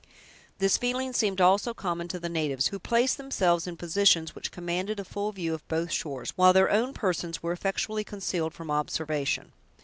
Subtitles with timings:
[0.57, 4.99] This feeling seemed also common to the natives, who placed themselves in positions which commanded
[4.99, 9.51] a full view of both shores, while their own persons were effectually concealed from observation.